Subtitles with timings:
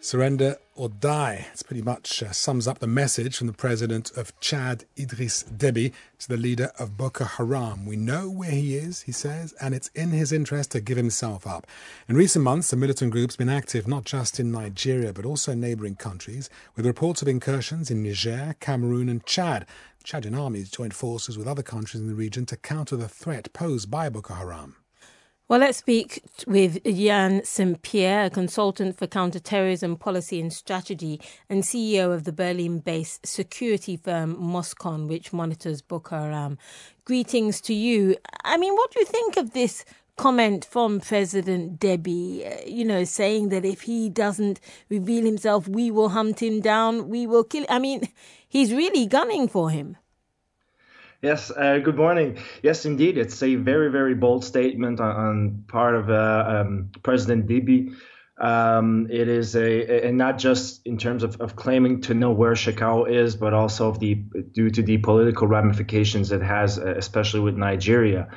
[0.00, 1.48] Surrender or die.
[1.52, 5.92] It's pretty much uh, sums up the message from the president of Chad, Idriss Déby,
[6.20, 7.84] to the leader of Boko Haram.
[7.84, 11.48] We know where he is, he says, and it's in his interest to give himself
[11.48, 11.66] up.
[12.08, 15.60] In recent months, the militant group's been active not just in Nigeria, but also in
[15.60, 19.66] neighboring countries, with reports of incursions in Niger, Cameroon, and Chad.
[20.04, 23.90] Chadian armies joined forces with other countries in the region to counter the threat posed
[23.90, 24.76] by Boko Haram.
[25.48, 27.80] Well, let's speak with Yan St.
[27.80, 33.96] Pierre, a consultant for counterterrorism policy and strategy and CEO of the Berlin based security
[33.96, 36.58] firm MOSECON, which monitors Boko Haram.
[37.06, 38.14] Greetings to you.
[38.44, 39.86] I mean, what do you think of this
[40.18, 45.90] comment from President Déby, uh, you know, saying that if he doesn't reveal himself, we
[45.90, 47.62] will hunt him down, we will kill.
[47.62, 47.68] Him.
[47.70, 48.06] I mean,
[48.50, 49.96] he's really gunning for him.
[51.20, 52.38] Yes, uh, good morning.
[52.62, 57.48] Yes, indeed, it's a very, very bold statement on, on part of uh, um, President
[57.48, 57.96] Déby.
[58.40, 62.52] Um, it is a, and not just in terms of, of claiming to know where
[62.52, 67.40] Shekau is, but also of the due to the political ramifications it has, uh, especially
[67.40, 68.28] with Nigeria.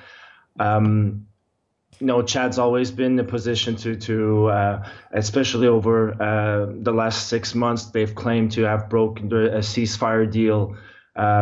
[0.60, 1.28] Um,
[2.00, 6.92] you know, Chad's always been in a position to, to uh, especially over uh, the
[6.92, 10.78] last six months, they've claimed to have broken a ceasefire deal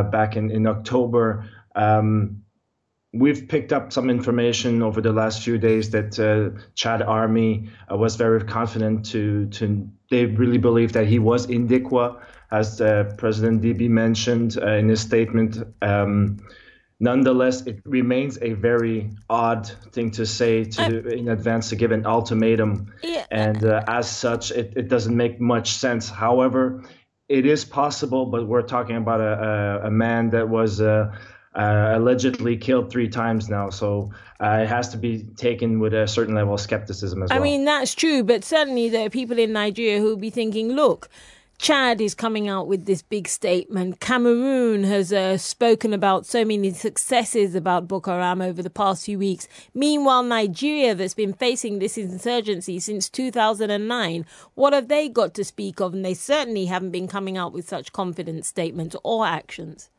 [0.04, 1.50] back in, in October.
[1.76, 2.44] Um,
[3.14, 7.98] we've picked up some information over the last few days that uh, Chad Army uh,
[7.98, 12.20] was very confident to to they really believe that he was in Dikwa,
[12.52, 15.58] as uh, President Déby mentioned uh, in his statement.
[15.84, 16.40] Um,
[17.00, 22.06] nonetheless, it remains a very odd thing to say to in advance to give an
[22.06, 23.26] ultimatum, yeah.
[23.32, 26.10] and uh, as such, it, it doesn't make much sense.
[26.10, 26.84] However,
[27.30, 31.16] it is possible, but we're talking about a, a, a man that was uh,
[31.56, 33.70] uh, allegedly killed three times now.
[33.70, 37.36] So uh, it has to be taken with a certain level of skepticism as I
[37.36, 37.42] well.
[37.42, 40.70] I mean, that's true, but certainly there are people in Nigeria who will be thinking,
[40.70, 41.08] look,
[41.60, 44.00] Chad is coming out with this big statement.
[44.00, 49.20] Cameroon has uh, spoken about so many successes about Boko Haram over the past few
[49.20, 49.46] weeks.
[49.74, 54.26] Meanwhile, Nigeria, that's been facing this insurgency since 2009,
[54.56, 55.94] what have they got to speak of?
[55.94, 59.90] And they certainly haven't been coming out with such confident statements or actions.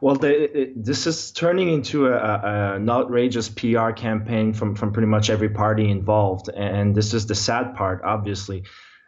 [0.00, 5.08] Well, it, this is turning into a, a, an outrageous PR campaign from, from pretty
[5.08, 6.50] much every party involved.
[6.50, 8.62] And this is the sad part, obviously.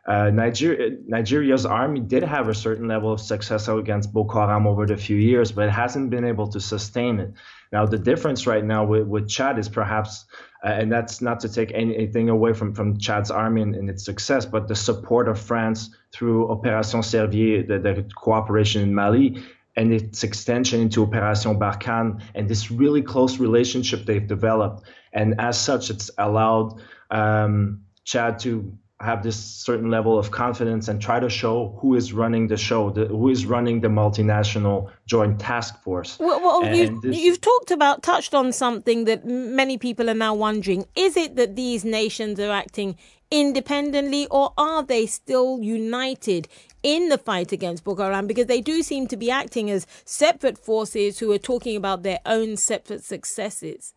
[0.07, 4.85] Uh, Nigeria, Nigeria's army did have a certain level of success against Boko Haram over
[4.85, 7.33] the few years, but it hasn't been able to sustain it.
[7.73, 10.27] Now, the difference right now with, with Chad is perhaps,
[10.63, 14.05] uh, and that's not to take anything away from, from Chad's army and, and, its
[14.05, 19.43] success, but the support of France through Opération Serval, the, the cooperation in Mali,
[19.77, 24.87] and its extension into Opération Barkhane, and this really close relationship they've developed.
[25.15, 31.03] And as such, it's allowed um, Chad to have this certain level of confidence and
[31.03, 35.41] try to show who is running the show, the, who is running the multinational joint
[35.41, 36.17] task force.
[36.21, 37.19] Well, well you, this...
[37.19, 40.87] you've talked about, touched on something that many people are now wondering.
[40.95, 42.97] Is it that these nations are acting
[43.33, 46.47] independently or are they still united
[46.85, 48.29] in the fight against Boko Haram?
[48.29, 52.21] Because they do seem to be acting as separate forces who are talking about their
[52.25, 53.93] own separate successes.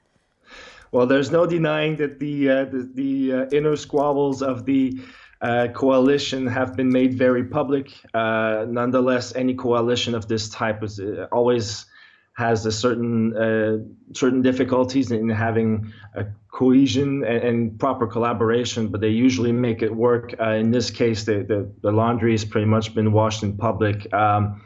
[0.91, 4.99] Well, there's no denying that the uh, the, the uh, inner squabbles of the
[5.41, 7.93] uh, coalition have been made very public.
[8.13, 11.85] Uh, nonetheless, any coalition of this type is uh, always
[12.33, 13.77] has a certain uh,
[14.13, 19.95] certain difficulties in having a cohesion and, and, proper collaboration, but they usually make it
[19.95, 20.33] work.
[20.33, 24.11] in this case, the, the, the laundry has pretty much been washed in public.
[24.11, 24.61] Um,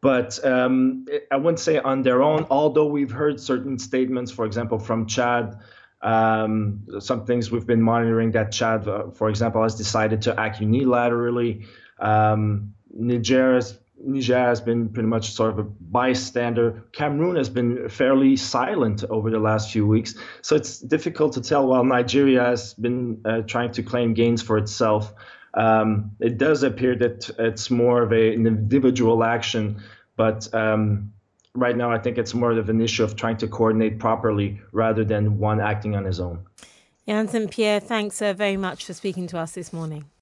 [0.00, 4.78] but um, I wouldn't say on their own, although we've heard certain statements, for example,
[4.78, 5.58] from Chad.
[6.00, 10.60] Um, some things we've been monitoring that Chad, uh, for example, has decided to act
[10.60, 11.66] unilaterally.
[11.98, 16.84] Um, Niger, has, Niger has been pretty much sort of a bystander.
[16.92, 20.14] Cameroon has been fairly silent over the last few weeks.
[20.42, 24.58] So it's difficult to tell while Nigeria has been uh, trying to claim gains for
[24.58, 25.12] itself
[25.58, 29.82] um, it does appear that it's more of a, an individual action,
[30.16, 31.12] but um,
[31.52, 35.04] right now I think it's more of an issue of trying to coordinate properly rather
[35.04, 36.46] than one acting on his own.
[37.26, 37.50] St.
[37.50, 40.04] Pierre, thanks uh, very much for speaking to us this morning.